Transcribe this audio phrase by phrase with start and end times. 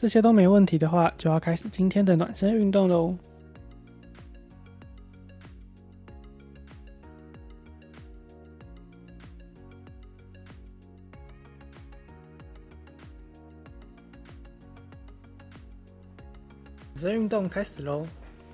[0.00, 3.16] 这些都没问题的话，就要开始今天的暖身运动喽。
[16.94, 18.06] 暖身运动开始喽！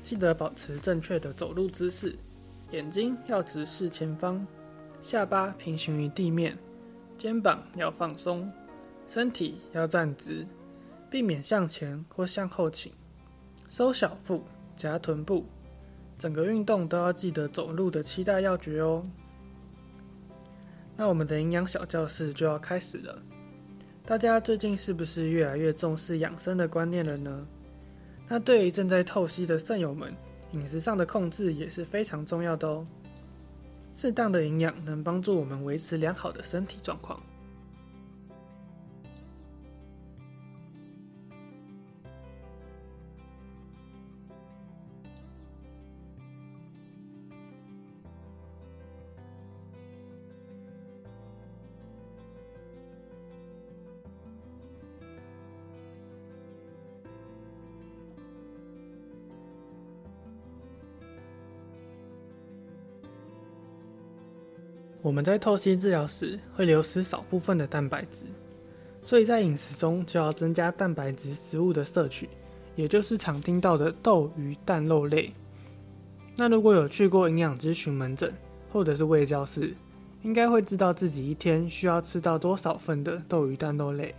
[0.00, 2.16] 记得保持正确的走路姿势，
[2.70, 4.46] 眼睛要直视前方，
[5.00, 6.56] 下巴平行于地面，
[7.18, 8.48] 肩膀要放松，
[9.08, 10.46] 身体要站直。
[11.12, 12.90] 避免向前或向后倾，
[13.68, 14.42] 收小腹，
[14.78, 15.44] 夹臀部，
[16.18, 19.06] 整个运动都要记得走路的七大要诀哦。
[20.96, 23.22] 那我们的营养小教室就要开始了。
[24.06, 27.46] 大家最近是不是越来越重视养生的观念了呢？
[28.26, 30.14] 那对于正在透析的肾友们，
[30.52, 32.86] 饮食上的控制也是非常重要的哦。
[33.92, 37.22] 适当的营养能帮助我们维持良好的身体状况。
[65.12, 68.24] 我们在透析治疗时会流失少部分的蛋白质，
[69.04, 72.30] 所以在饮食中就要增加蛋白质食物的摄取，
[72.76, 75.34] 也就是常听到的豆、鱼、蛋、肉类。
[76.34, 78.32] 那如果有去过营养咨询门诊
[78.70, 79.74] 或者是胃教室，
[80.22, 84.14] 应该会知道自己一天需要吃到多少份的豆、鱼、蛋、肉类。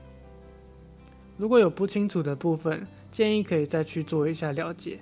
[1.38, 5.00] 如果有不清楚的部分，建议可以再去做一下了解，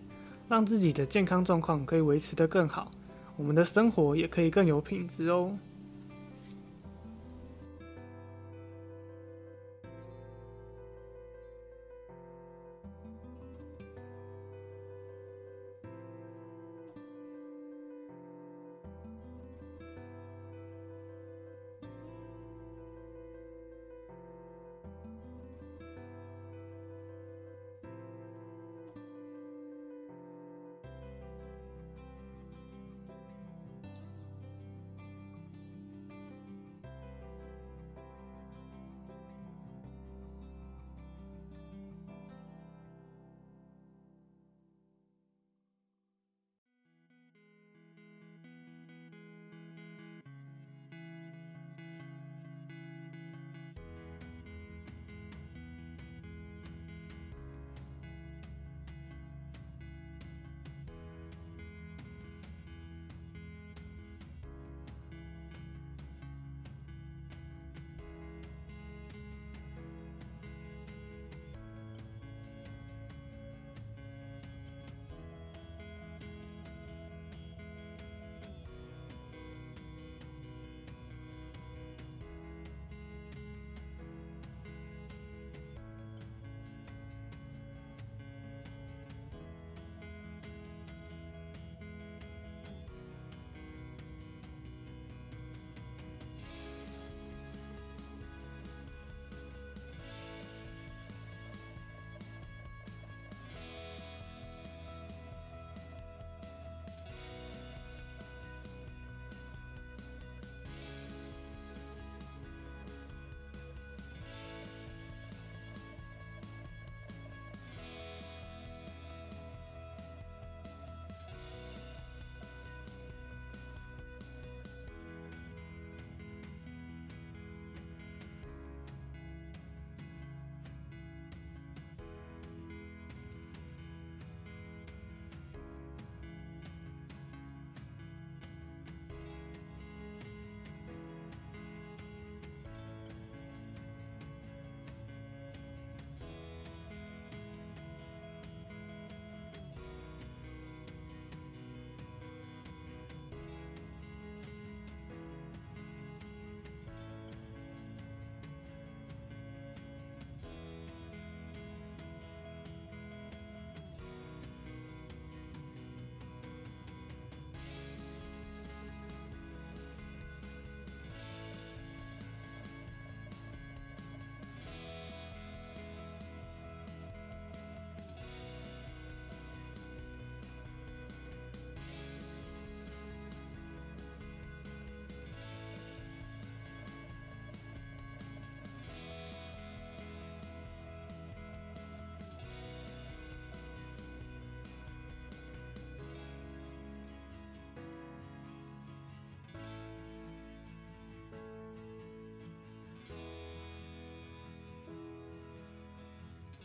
[0.48, 2.90] 让自己的健康状况可以维持得更好，
[3.36, 5.54] 我们的生活也可以更有品质哦。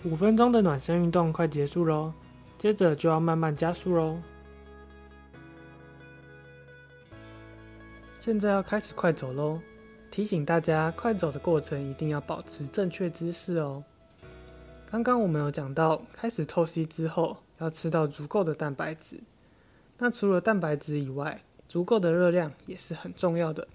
[0.06, 2.12] 五分钟的暖身运动快结束喽，
[2.56, 4.16] 接着就要慢慢加速喽。
[8.16, 9.60] 现在要开始快走喽，
[10.08, 13.82] 提醒大家，快走的过程一定要保持正确姿势哦。
[14.88, 19.18] 刚刚我们有讲到，开始透析之后要吃到足够的蛋白质。
[19.98, 23.66] 那除了蛋白质以外，足够的热量也是很重要的。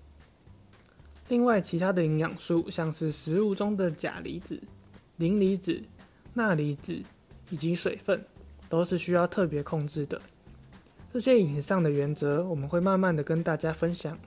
[1.27, 4.57] 另外，其他的营养素，像是食物中的钾离子、
[5.17, 5.81] 磷离子、
[6.33, 7.01] 钠离子
[7.49, 8.23] 以及水分，
[8.69, 10.21] 都是需要特别控制的。
[11.13, 14.17] 这些饮食上的原则，我们会慢慢的跟大家分享。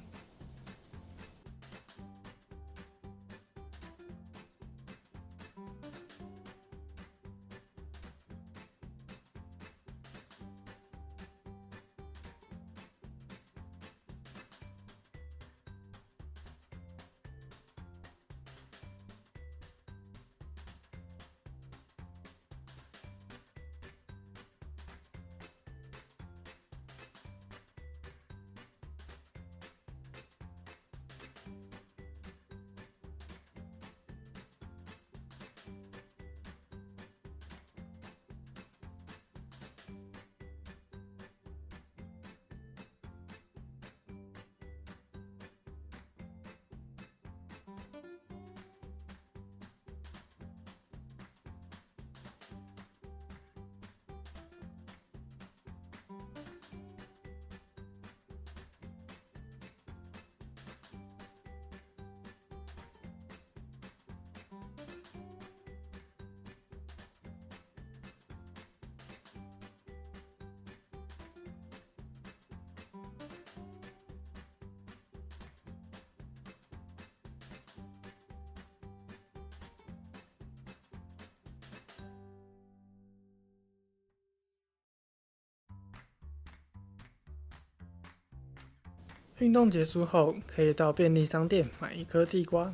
[89.40, 92.72] 运动结束后，可以到便利商店买一颗地瓜，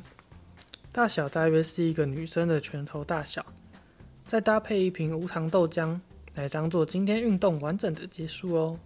[0.91, 3.43] 大小大约是一个女生的拳头大小，
[4.25, 5.99] 再搭配一瓶无糖豆浆，
[6.35, 8.77] 来当做今天运动完整的结束哦。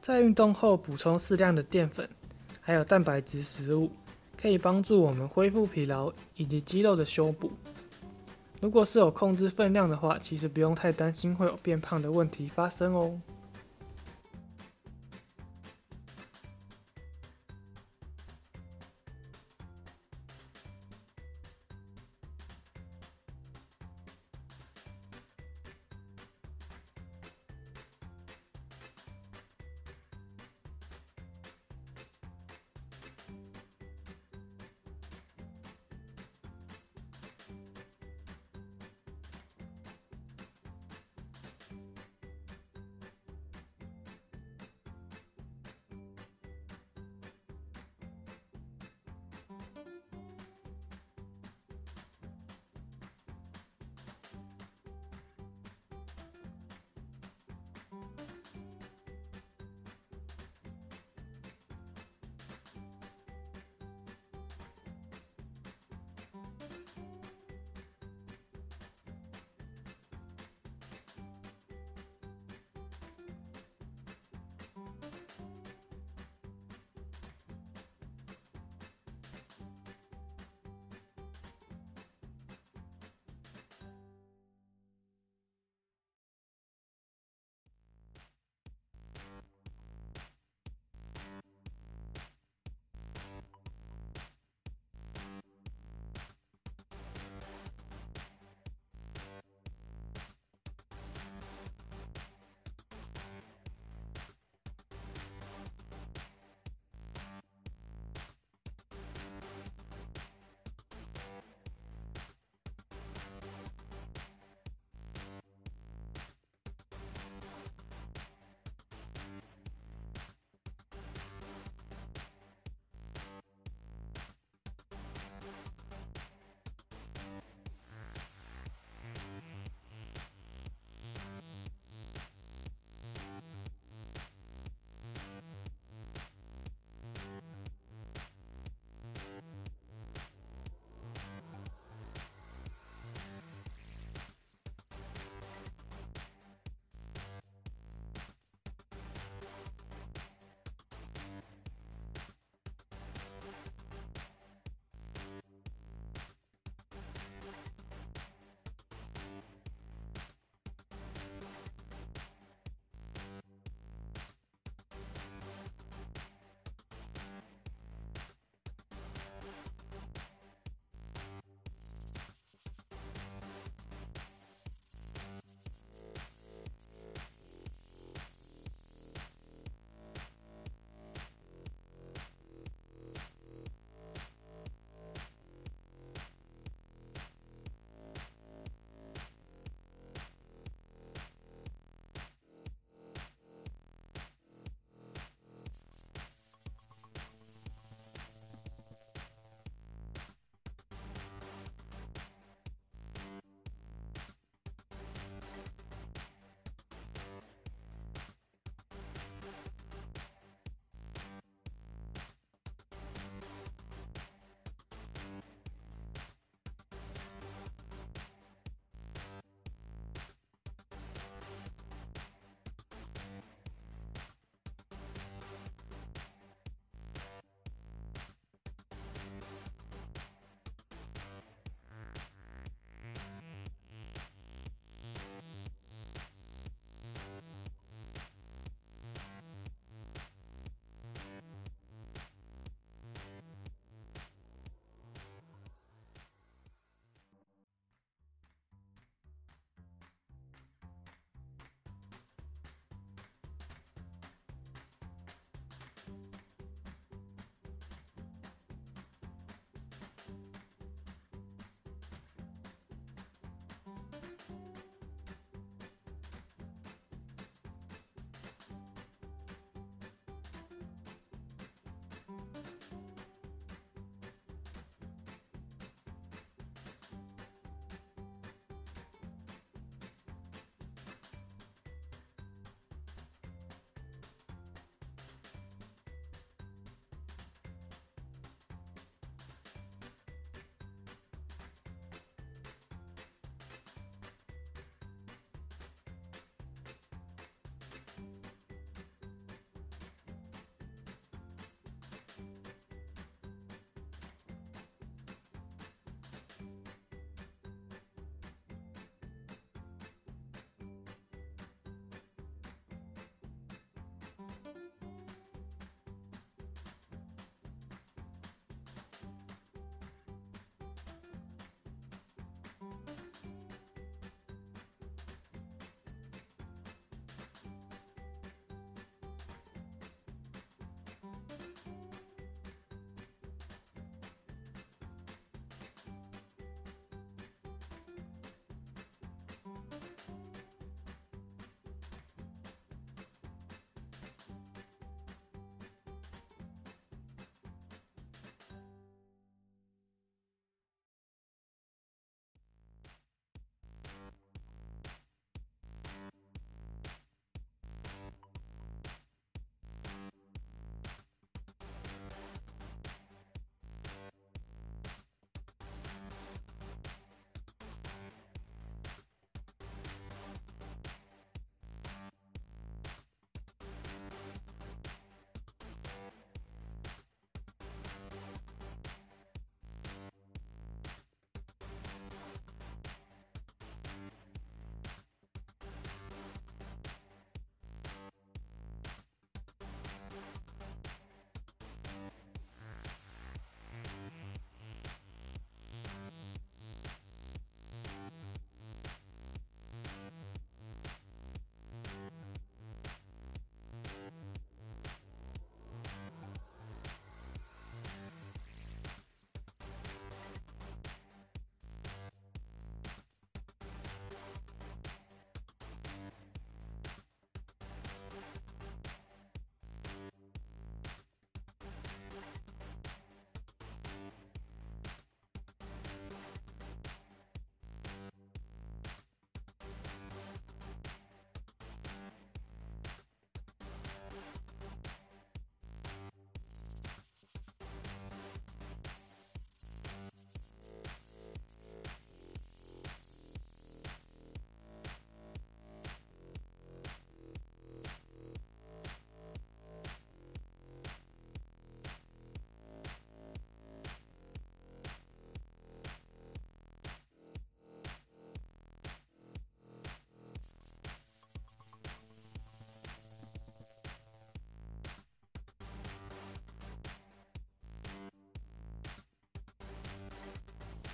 [0.00, 2.08] 在运动后补充适量的淀粉，
[2.60, 3.88] 还有蛋白质食物，
[4.36, 7.52] 可以帮助我们恢复疲劳以及肌肉的修补。
[8.60, 13.20] 如果是有控制分量的话，其实不用太担心会有变胖的问题发生哦。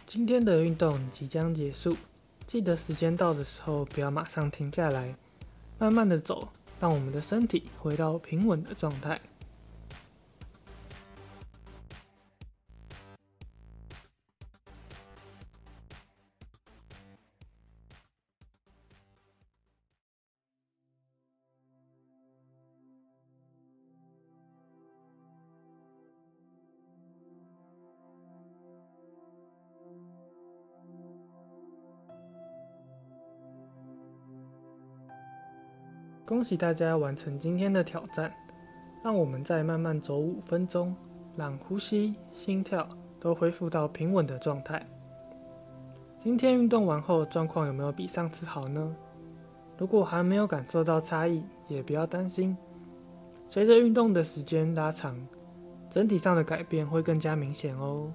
[0.09, 1.95] 今天的运动即将结束，
[2.47, 5.15] 记得时间到的时候不要马上停下来，
[5.79, 6.49] 慢慢的走，
[6.81, 9.21] 让我们的身体回到平稳的状态。
[36.29, 38.31] 恭喜大家完成今天的挑战，
[39.03, 40.95] 让我们再慢慢走五分钟，
[41.35, 42.87] 让呼吸、心跳
[43.19, 44.87] 都恢复到平稳的状态。
[46.23, 48.95] 今天运动完后状况有没有比上次好呢？
[49.79, 52.55] 如果还没有感受到差异，也不要担心，
[53.49, 55.17] 随着运动的时间拉长，
[55.89, 58.13] 整体上的改变会更加明显哦。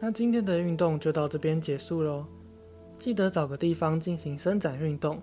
[0.00, 2.24] 那今天的运动就到这边结束喽。
[2.96, 5.20] 记得找个地方进行伸展运动，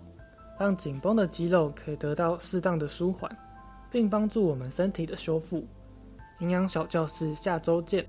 [0.60, 3.30] 让紧绷的肌肉可以得到适当的舒缓，
[3.92, 5.66] 并帮助我们身体的修复。
[6.40, 8.06] 营养小教室下周见。